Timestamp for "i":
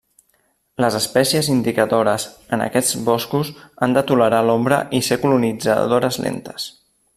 5.01-5.05